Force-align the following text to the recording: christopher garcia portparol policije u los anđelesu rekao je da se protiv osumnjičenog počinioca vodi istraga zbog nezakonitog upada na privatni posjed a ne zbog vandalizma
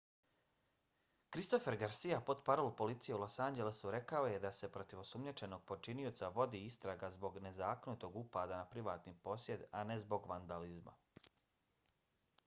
christopher 1.35 1.75
garcia 1.81 2.17
portparol 2.29 2.69
policije 2.79 3.17
u 3.17 3.19
los 3.23 3.35
anđelesu 3.47 3.91
rekao 3.97 4.29
je 4.31 4.39
da 4.47 4.51
se 4.61 4.69
protiv 4.79 5.01
osumnjičenog 5.03 5.63
počinioca 5.73 6.31
vodi 6.39 6.63
istraga 6.71 7.11
zbog 7.19 7.37
nezakonitog 7.49 8.19
upada 8.25 8.57
na 8.61 8.65
privatni 8.75 9.15
posjed 9.29 9.67
a 9.83 9.87
ne 9.93 9.99
zbog 10.09 10.29
vandalizma 10.35 10.97